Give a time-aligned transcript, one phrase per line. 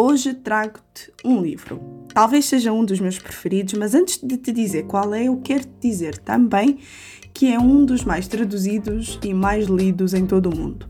[0.00, 1.80] Hoje trago-te um livro.
[2.14, 5.64] Talvez seja um dos meus preferidos, mas antes de te dizer qual é, eu quero
[5.64, 6.78] te dizer também
[7.34, 10.86] que é um dos mais traduzidos e mais lidos em todo o mundo.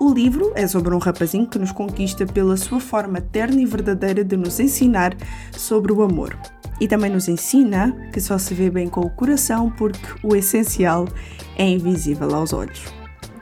[0.00, 4.24] O livro é sobre um rapazinho que nos conquista pela sua forma terna e verdadeira
[4.24, 5.16] de nos ensinar
[5.52, 6.36] sobre o amor.
[6.80, 11.06] E também nos ensina que só se vê bem com o coração porque o essencial
[11.56, 12.82] é invisível aos olhos.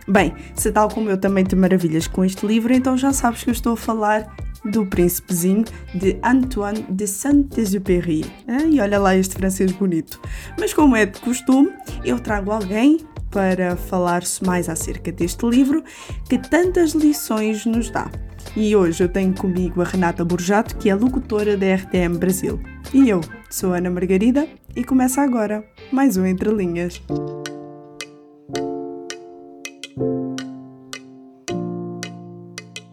[0.07, 3.49] Bem, se tal como eu também te maravilhas com este livro, então já sabes que
[3.49, 5.65] eu estou a falar do Príncipezinho
[5.95, 8.25] de Antoine de Saint-Exupéry.
[8.71, 10.21] E olha lá este francês bonito.
[10.59, 11.71] Mas como é de costume,
[12.05, 12.99] eu trago alguém
[13.31, 15.85] para falar-se mais acerca deste livro
[16.29, 18.11] que tantas lições nos dá.
[18.57, 22.61] E hoje eu tenho comigo a Renata Borjato, que é locutora da RTM Brasil.
[22.93, 27.01] E eu sou Ana Margarida e começa agora mais um Entre Linhas.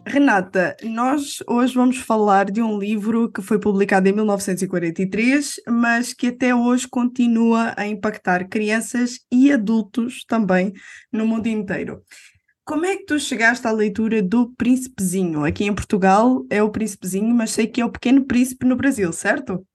[0.08, 6.28] Renata, nós hoje vamos falar de um livro que foi publicado em 1943, mas que
[6.28, 10.72] até hoje continua a impactar crianças e adultos também
[11.12, 12.02] no mundo inteiro.
[12.64, 15.44] Como é que tu chegaste à leitura do Príncipezinho?
[15.44, 19.12] Aqui em Portugal é o Príncipezinho, mas sei que é o Pequeno Príncipe no Brasil,
[19.12, 19.66] certo?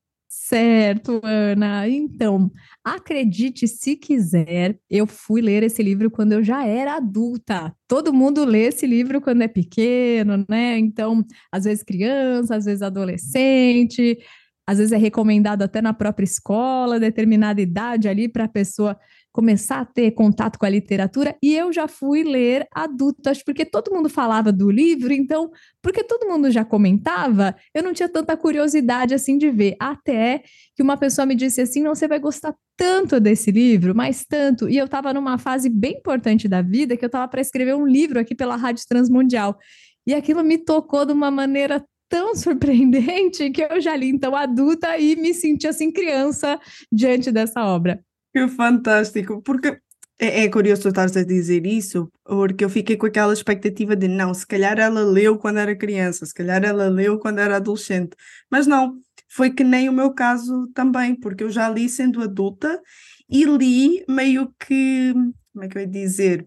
[0.44, 1.88] Certo, Ana.
[1.88, 2.50] Então,
[2.84, 7.72] acredite se quiser, eu fui ler esse livro quando eu já era adulta.
[7.86, 10.76] Todo mundo lê esse livro quando é pequeno, né?
[10.78, 14.18] Então, às vezes criança, às vezes adolescente,
[14.66, 18.98] às vezes é recomendado até na própria escola, determinada idade ali para a pessoa
[19.32, 23.64] começar a ter contato com a literatura e eu já fui ler adulto, acho porque
[23.64, 28.36] todo mundo falava do livro, então, porque todo mundo já comentava, eu não tinha tanta
[28.36, 30.42] curiosidade assim de ver, até
[30.76, 34.68] que uma pessoa me disse assim, não, você vai gostar tanto desse livro, mas tanto,
[34.68, 37.86] e eu estava numa fase bem importante da vida, que eu estava para escrever um
[37.86, 39.58] livro aqui pela Rádio Transmundial,
[40.06, 44.98] e aquilo me tocou de uma maneira tão surpreendente que eu já li então adulta
[44.98, 46.60] e me senti assim criança
[46.92, 48.04] diante dessa obra.
[48.34, 49.78] Que fantástico, porque
[50.18, 54.08] é, é curioso tu estares a dizer isso, porque eu fiquei com aquela expectativa de
[54.08, 58.16] não, se calhar ela leu quando era criança, se calhar ela leu quando era adolescente,
[58.50, 58.94] mas não,
[59.28, 62.80] foi que nem o meu caso também, porque eu já li sendo adulta
[63.28, 65.12] e li meio que,
[65.52, 66.46] como é que eu ia dizer,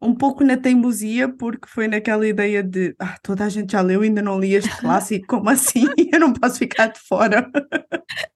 [0.00, 4.02] um pouco na teimosia, porque foi naquela ideia de ah, toda a gente já leu,
[4.02, 5.86] ainda não li este clássico, como assim?
[6.12, 7.50] Eu não posso ficar de fora.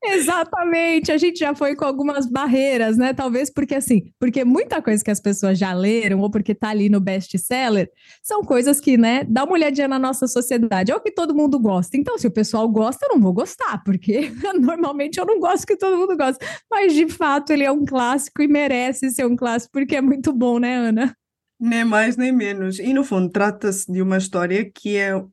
[0.04, 3.12] Exatamente, a gente já foi com algumas barreiras, né?
[3.12, 6.88] Talvez porque assim, porque muita coisa que as pessoas já leram, ou porque tá ali
[6.88, 7.88] no best-seller,
[8.22, 11.58] são coisas que, né, dá uma olhadinha na nossa sociedade, é o que todo mundo
[11.58, 11.96] gosta.
[11.96, 15.76] Então, se o pessoal gosta, eu não vou gostar, porque normalmente eu não gosto que
[15.76, 16.44] todo mundo gosta.
[16.70, 20.32] Mas de fato, ele é um clássico e merece ser um clássico, porque é muito
[20.32, 21.16] bom, né, Ana?
[21.64, 22.80] Nem mais nem menos.
[22.80, 25.28] E no fundo trata-se de uma história que é uh,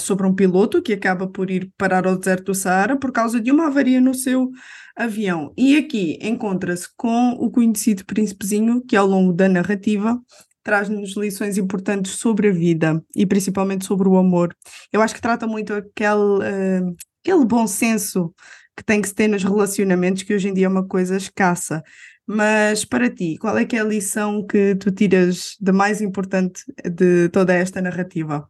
[0.00, 3.50] sobre um piloto que acaba por ir parar ao deserto do Saara por causa de
[3.50, 4.50] uma avaria no seu
[4.96, 5.52] avião.
[5.58, 10.18] E aqui encontra-se com o conhecido príncipezinho que ao longo da narrativa
[10.62, 14.56] traz-nos lições importantes sobre a vida e principalmente sobre o amor.
[14.90, 18.34] Eu acho que trata muito aquele, uh, aquele bom senso
[18.74, 21.82] que tem que se ter nos relacionamentos, que hoje em dia é uma coisa escassa.
[22.26, 26.62] Mas para ti, qual é que é a lição que tu tiras de mais importante
[26.84, 28.48] de toda esta narrativa?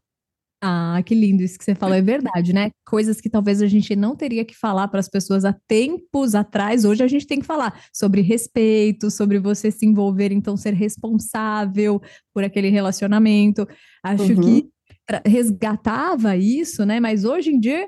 [0.66, 2.70] Ah, que lindo isso que você falou, é verdade, né?
[2.86, 6.86] Coisas que talvez a gente não teria que falar para as pessoas há tempos atrás,
[6.86, 12.00] hoje a gente tem que falar sobre respeito, sobre você se envolver, então ser responsável
[12.32, 13.68] por aquele relacionamento.
[14.02, 14.40] Acho uhum.
[14.40, 14.70] que
[15.26, 16.98] resgatava isso, né?
[16.98, 17.86] Mas hoje em dia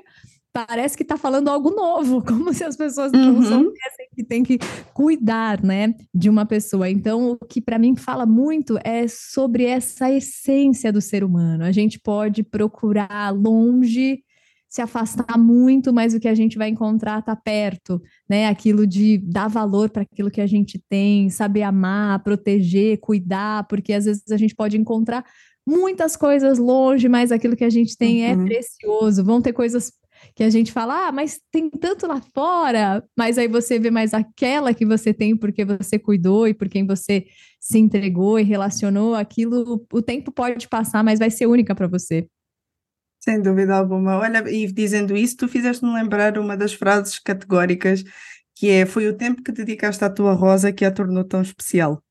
[0.65, 3.33] parece que está falando algo novo, como se as pessoas uhum.
[3.33, 4.57] não soubessem que tem que
[4.93, 6.89] cuidar, né, de uma pessoa.
[6.89, 11.63] Então, o que para mim fala muito é sobre essa essência do ser humano.
[11.63, 14.23] A gente pode procurar longe,
[14.67, 18.47] se afastar muito, mas o que a gente vai encontrar está perto, né?
[18.47, 23.93] Aquilo de dar valor para aquilo que a gente tem, saber amar, proteger, cuidar, porque
[23.93, 25.23] às vezes a gente pode encontrar
[25.65, 28.43] muitas coisas longe, mas aquilo que a gente tem é uhum.
[28.43, 29.23] é precioso.
[29.23, 29.91] Vão ter coisas
[30.35, 34.13] que a gente fala, ah, mas tem tanto lá fora, mas aí você vê mais
[34.13, 37.25] aquela que você tem porque você cuidou e por quem você
[37.59, 42.27] se entregou e relacionou, aquilo, o tempo pode passar, mas vai ser única para você.
[43.19, 44.17] Sem dúvida alguma.
[44.17, 48.03] Olha, e dizendo isso, tu fizeste-me lembrar uma das frases categóricas
[48.55, 52.01] que é: Foi o tempo que dedicaste à tua rosa que a tornou tão especial.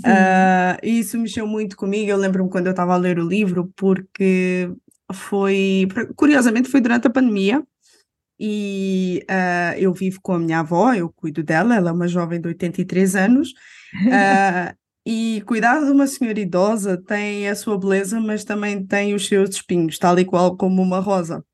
[0.00, 2.10] Uh, isso mexeu muito comigo.
[2.10, 4.70] Eu lembro-me quando eu estava a ler o livro, porque
[5.12, 7.62] foi, curiosamente, foi durante a pandemia
[8.38, 12.40] e uh, eu vivo com a minha avó, eu cuido dela, ela é uma jovem
[12.40, 13.50] de 83 anos.
[13.94, 19.26] Uh, e cuidar de uma senhora idosa tem a sua beleza, mas também tem os
[19.26, 21.44] seus espinhos, tal e qual como uma rosa.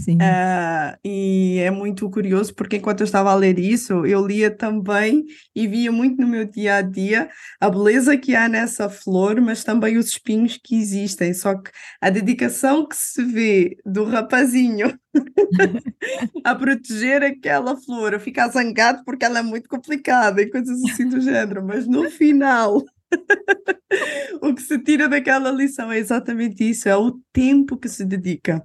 [0.00, 0.16] Sim.
[0.16, 5.26] Uh, e é muito curioso porque enquanto eu estava a ler isso, eu lia também
[5.54, 7.28] e via muito no meu dia a dia
[7.60, 11.34] a beleza que há nessa flor, mas também os espinhos que existem.
[11.34, 11.70] Só que
[12.00, 14.98] a dedicação que se vê do rapazinho
[16.44, 21.06] a proteger aquela flor, a ficar zangado porque ela é muito complicada e coisas assim
[21.06, 22.82] do género, mas no final.
[24.40, 28.64] o que se tira daquela lição é exatamente isso, é o tempo que se dedica.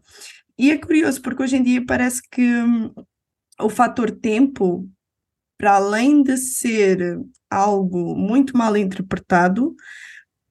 [0.57, 2.94] E é curioso, porque hoje em dia parece que hum,
[3.60, 4.90] o fator tempo,
[5.57, 7.19] para além de ser
[7.50, 9.75] algo muito mal interpretado,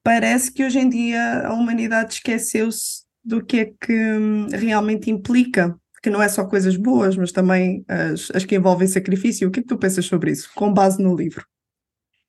[0.02, 5.78] parece que hoje em dia a humanidade esqueceu-se do que é que hum, realmente implica,
[6.02, 9.48] que não é só coisas boas, mas também as, as que envolvem sacrifício.
[9.48, 11.46] O que é que tu pensas sobre isso, com base no livro?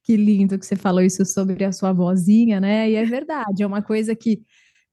[0.03, 2.89] Que lindo que você falou isso sobre a sua vozinha, né?
[2.89, 4.41] E é verdade, é uma coisa que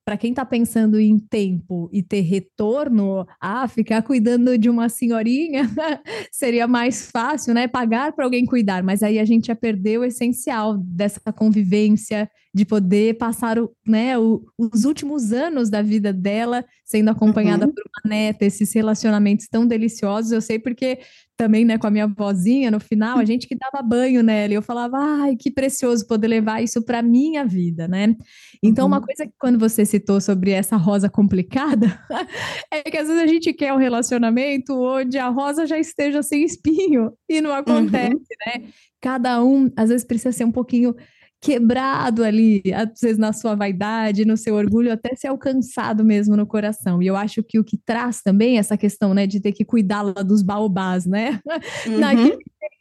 [0.04, 5.68] para quem está pensando em tempo e ter retorno, ah, ficar cuidando de uma senhorinha
[6.32, 7.68] seria mais fácil, né?
[7.68, 12.66] Pagar para alguém cuidar, mas aí a gente já perdeu o essencial dessa convivência, de
[12.66, 17.72] poder passar o, né, o, os últimos anos da vida dela sendo acompanhada uhum.
[17.72, 20.32] por uma neta, esses relacionamentos tão deliciosos.
[20.32, 20.98] Eu sei porque
[21.34, 24.56] também, né, com a minha vozinha no final, a gente que dava banho nela, e
[24.56, 28.14] eu falava, ai, que precioso poder levar isso para minha vida, né?
[28.62, 28.92] Então, uhum.
[28.92, 31.86] uma coisa que quando você citou sobre essa rosa complicada,
[32.70, 36.44] é que às vezes a gente quer um relacionamento onde a rosa já esteja sem
[36.44, 38.60] espinho, e não acontece, uhum.
[38.60, 38.68] né?
[39.00, 40.94] Cada um, às vezes, precisa ser um pouquinho
[41.42, 46.46] quebrado ali, às vezes na sua vaidade, no seu orgulho, até ser alcançado mesmo no
[46.46, 47.02] coração.
[47.02, 50.02] E eu acho que o que traz também essa questão, né, de ter que cuidar
[50.02, 51.40] lá dos baobás, né?
[51.86, 51.98] Uhum.
[51.98, 52.38] Naquele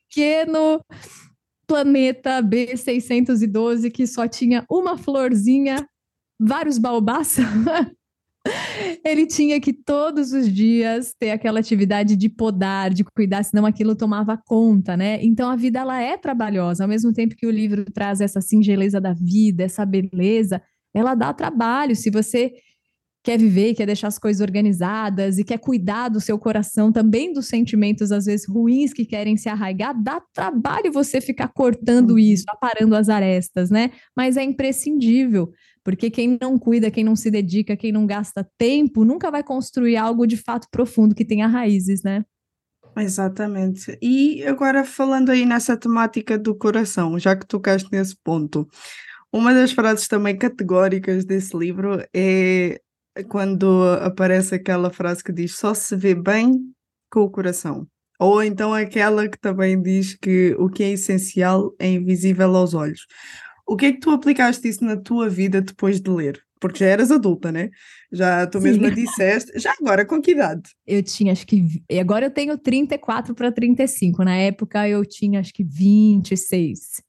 [0.09, 0.83] pequeno
[1.65, 5.87] planeta B612 que só tinha uma florzinha,
[6.39, 7.37] vários baobás.
[9.05, 13.95] Ele tinha que todos os dias ter aquela atividade de podar, de cuidar, senão aquilo
[13.95, 15.19] tomava conta, né?
[15.23, 18.99] Então a vida ela é trabalhosa, ao mesmo tempo que o livro traz essa singeleza
[18.99, 20.61] da vida, essa beleza,
[20.93, 21.95] ela dá trabalho.
[21.95, 22.51] Se você
[23.23, 27.47] quer viver, quer deixar as coisas organizadas e quer cuidar do seu coração, também dos
[27.47, 32.19] sentimentos às vezes ruins que querem se arraigar, dá trabalho você ficar cortando uhum.
[32.19, 33.91] isso, aparando as arestas, né?
[34.15, 35.51] Mas é imprescindível.
[35.83, 39.97] Porque quem não cuida, quem não se dedica, quem não gasta tempo, nunca vai construir
[39.97, 42.24] algo de fato profundo que tenha raízes, né?
[42.95, 43.97] Exatamente.
[44.01, 48.67] E agora falando aí nessa temática do coração, já que tocaste nesse ponto,
[49.31, 52.79] uma das frases também categóricas desse livro é
[53.27, 56.59] quando aparece aquela frase que diz só se vê bem
[57.11, 57.87] com o coração.
[58.19, 63.07] Ou então aquela que também diz que o que é essencial é invisível aos olhos.
[63.67, 66.39] O que é que tu aplicaste isso na tua vida depois de ler?
[66.59, 67.69] Porque já eras adulta, né?
[68.11, 68.65] Já tu Sim.
[68.65, 69.57] mesma disseste.
[69.59, 70.69] Já agora, com que idade?
[70.85, 71.65] Eu tinha, acho que.
[71.99, 74.23] Agora eu tenho 34 para 35.
[74.23, 77.01] Na época eu tinha, acho que 26.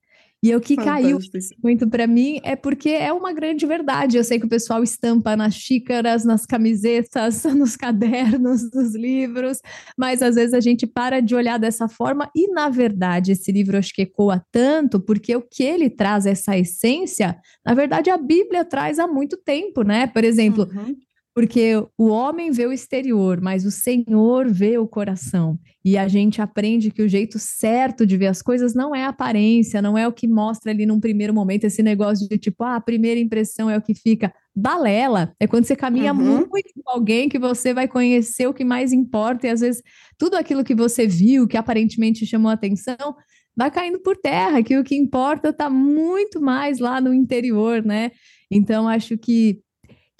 [0.43, 1.21] E o que caiu
[1.63, 4.17] muito para mim é porque é uma grande verdade.
[4.17, 9.61] Eu sei que o pessoal estampa nas xícaras, nas camisetas, nos cadernos, nos livros,
[9.97, 13.79] mas às vezes a gente para de olhar dessa forma e, na verdade, esse livro
[13.79, 18.65] acho que ecoa tanto porque o que ele traz, essa essência, na verdade, a Bíblia
[18.65, 20.09] traz há muito tempo, né?
[20.09, 20.97] Por exemplo, uhum.
[21.35, 25.59] Porque o homem vê o exterior, mas o Senhor vê o coração.
[25.83, 29.09] E a gente aprende que o jeito certo de ver as coisas não é a
[29.09, 32.77] aparência, não é o que mostra ali num primeiro momento, esse negócio de tipo, ah,
[32.77, 34.33] a primeira impressão é o que fica.
[34.55, 36.47] Balela é quando você caminha uhum.
[36.47, 39.83] muito com alguém que você vai conhecer o que mais importa, e às vezes
[40.19, 43.17] tudo aquilo que você viu, que aparentemente chamou a atenção,
[43.57, 48.11] vai caindo por terra, que o que importa está muito mais lá no interior, né?
[48.51, 49.61] Então, acho que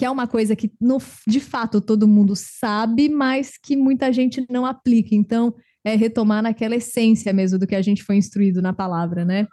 [0.03, 4.45] que é uma coisa que, no, de fato, todo mundo sabe, mas que muita gente
[4.51, 5.15] não aplica.
[5.15, 5.55] Então,
[5.85, 9.47] é retomar naquela essência mesmo do que a gente foi instruído na palavra, né?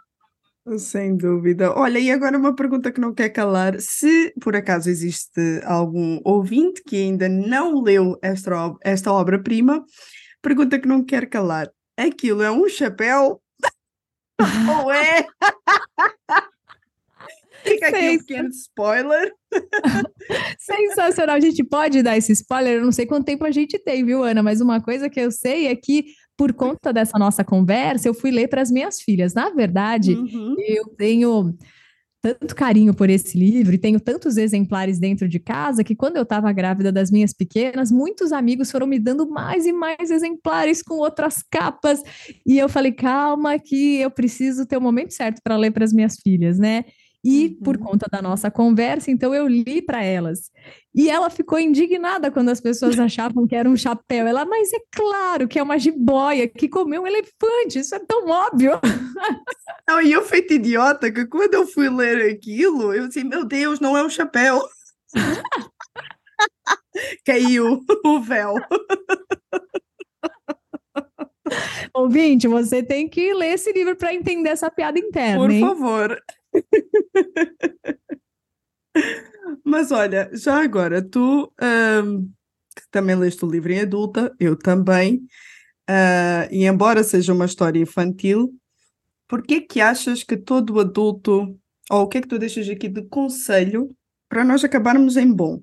[0.76, 1.72] Sem dúvida.
[1.72, 3.78] Olha, e agora uma pergunta que não quer calar.
[3.78, 9.84] Se por acaso existe algum ouvinte que ainda não leu esta, esta obra-prima,
[10.42, 11.70] pergunta que não quer calar.
[11.96, 13.40] Aquilo é um chapéu?
[14.82, 15.28] Ou é?
[17.62, 19.32] Fica aqui um pequeno spoiler.
[20.58, 21.36] Sensacional.
[21.36, 22.74] A gente pode dar esse spoiler?
[22.74, 24.42] Eu não sei quanto tempo a gente tem, viu, Ana?
[24.42, 28.30] Mas uma coisa que eu sei é que, por conta dessa nossa conversa, eu fui
[28.30, 29.34] ler para as minhas filhas.
[29.34, 30.56] Na verdade, uhum.
[30.58, 31.54] eu tenho
[32.22, 36.22] tanto carinho por esse livro e tenho tantos exemplares dentro de casa que quando eu
[36.22, 40.96] estava grávida das minhas pequenas, muitos amigos foram me dando mais e mais exemplares com
[40.96, 42.02] outras capas
[42.44, 45.92] e eu falei calma que eu preciso ter o momento certo para ler para as
[45.92, 46.84] minhas filhas, né?
[47.22, 47.54] E Uhum.
[47.62, 50.50] por conta da nossa conversa, então eu li para elas.
[50.94, 52.98] E ela ficou indignada quando as pessoas
[53.38, 54.26] achavam que era um chapéu.
[54.26, 58.26] Ela, mas é claro que é uma jiboia que comeu um elefante, isso é tão
[58.26, 58.80] óbvio.
[59.88, 63.80] Não, e eu feito idiota que quando eu fui ler aquilo, eu disse, meu Deus,
[63.80, 64.62] não é um chapéu.
[67.26, 68.54] Caiu o véu.
[71.92, 75.60] Ouvinte, você tem que ler esse livro para entender essa piada interna, Por hein?
[75.60, 76.22] favor.
[79.64, 81.52] Mas olha, já agora, tu
[82.76, 85.22] que também leste o livro em adulta, eu também,
[85.88, 88.54] ah, e embora seja uma história infantil,
[89.28, 91.56] por que que achas que todo adulto,
[91.90, 93.94] ou o que é que tu deixas aqui de conselho
[94.28, 95.62] para nós acabarmos em bom?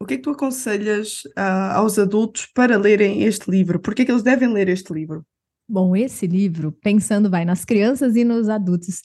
[0.00, 3.80] O que é que tu aconselhas ah, aos adultos para lerem este livro?
[3.80, 5.24] Por que é que eles devem ler este livro?
[5.66, 9.02] Bom, esse livro, pensando vai nas crianças e nos adultos,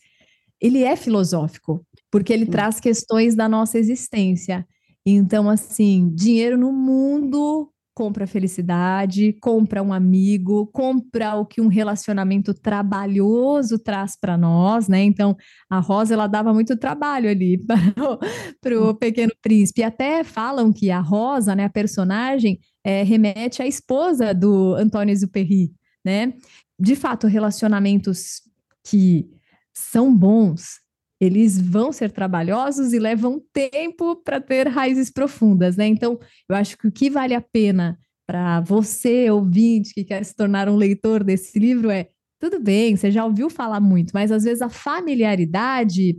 [0.62, 2.52] ele é filosófico, porque ele Hum.
[2.52, 4.66] traz questões da nossa existência.
[5.06, 12.54] Então, assim, dinheiro no mundo compra felicidade, compra um amigo, compra o que um relacionamento
[12.54, 15.04] trabalhoso traz para nós, né?
[15.04, 15.36] Então,
[15.70, 17.62] a Rosa ela dava muito trabalho ali
[18.62, 19.82] para o Pequeno Príncipe.
[19.82, 25.12] E até falam que a Rosa, né, a personagem, é, remete à esposa do Antônio
[25.12, 25.70] Exupéry,
[26.06, 26.34] né?
[26.80, 28.42] De fato, relacionamentos
[28.86, 29.30] que
[29.76, 30.80] são bons,
[31.20, 35.86] eles vão ser trabalhosos e levam tempo para ter raízes profundas, né?
[35.86, 37.98] Então, eu acho que o que vale a pena
[38.28, 42.10] para você, ouvinte, que quer se tornar um leitor desse livro é
[42.40, 46.18] tudo bem, você já ouviu falar muito, mas às vezes a familiaridade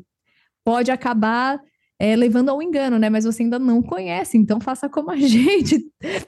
[0.65, 1.59] pode acabar
[2.01, 3.11] é, levando ao engano, né?
[3.11, 5.85] Mas você ainda não conhece, então faça como a gente,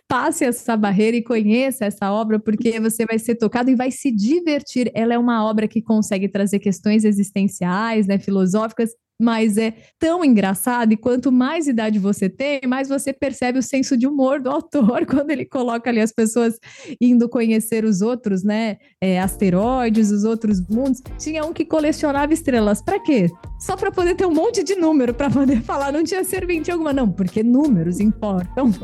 [0.07, 4.15] passe essa barreira e conheça essa obra, porque você vai ser tocado e vai se
[4.15, 4.93] divertir.
[4.95, 8.91] Ela é uma obra que consegue trazer questões existenciais, né, filosóficas,
[9.23, 13.97] mas é tão engraçado e quanto mais idade você tem, mais você percebe o senso
[13.97, 16.59] de humor do autor quando ele coloca ali as pessoas
[17.01, 21.01] indo conhecer os outros, né, é, asteroides, os outros mundos.
[21.19, 23.31] Tinha um que colecionava estrelas, para quê?
[23.61, 26.93] Só para poder ter um monte de número para poder falar, não tinha serventia alguma,
[26.93, 28.73] não, porque números importam.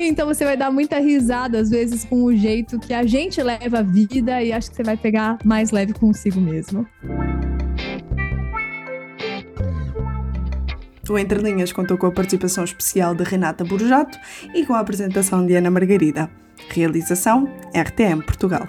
[0.00, 3.80] Então você vai dar muita risada, às vezes, com o jeito que a gente leva
[3.80, 6.86] a vida e acho que você vai pegar mais leve consigo mesmo.
[11.08, 14.18] O Entre Linhas contou com a participação especial de Renata Burjato
[14.54, 16.30] e com a apresentação de Ana Margarida.
[16.70, 18.68] Realização RTM Portugal.